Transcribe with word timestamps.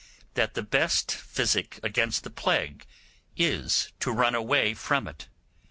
that 0.33 0.55
the 0.55 0.63
best 0.63 1.11
physic 1.11 1.79
against 1.83 2.23
the 2.23 2.31
plague 2.31 2.87
is 3.37 3.93
to 3.99 4.11
run 4.11 4.33
away 4.33 4.73
from 4.73 5.07
it. 5.07 5.27